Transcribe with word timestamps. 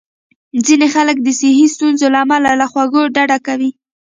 ځینې 0.65 0.87
خلک 0.95 1.17
د 1.21 1.27
صحي 1.39 1.67
ستونزو 1.75 2.05
له 2.13 2.19
امله 2.25 2.51
له 2.61 2.65
خوږو 2.71 3.01
ډډه 3.15 3.37
کوي. 3.47 3.71